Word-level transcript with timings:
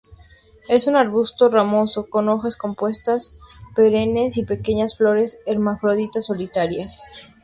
Es 0.67 0.87
un 0.87 0.95
arbusto 0.95 1.49
ramoso 1.49 2.09
con 2.09 2.27
hojas 2.27 2.57
compuestas 2.57 3.39
perennes 3.75 4.35
y 4.35 4.43
pequeñas 4.43 4.97
flores 4.97 5.37
hermafroditas 5.45 6.25
solitarias. 6.25 7.03